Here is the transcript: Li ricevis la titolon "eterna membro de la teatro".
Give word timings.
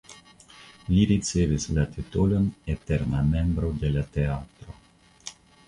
Li 0.93 1.03
ricevis 1.11 1.67
la 1.79 1.83
titolon 1.97 2.49
"eterna 2.77 3.21
membro 3.29 3.73
de 3.85 3.95
la 3.99 4.07
teatro". 4.19 4.77